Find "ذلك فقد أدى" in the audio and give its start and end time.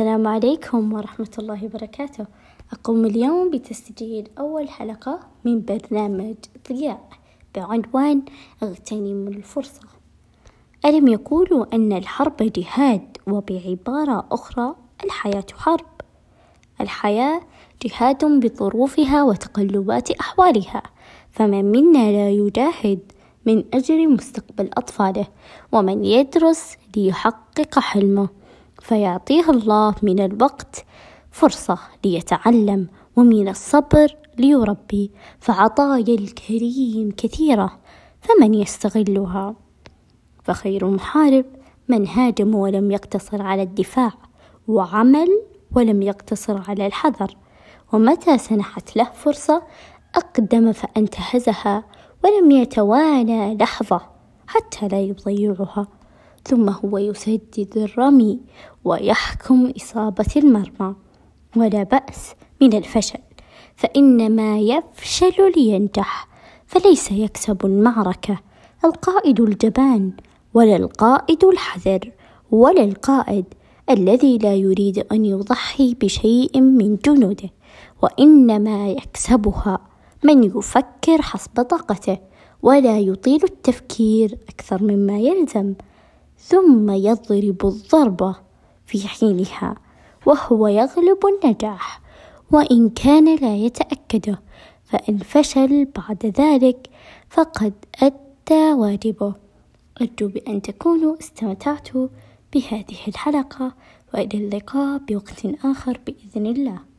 96.26-98.72